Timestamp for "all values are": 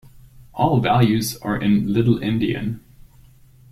0.55-1.61